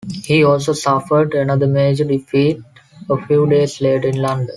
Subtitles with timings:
[0.23, 2.57] He also suffered another major defeat
[3.07, 4.49] a few days later in London.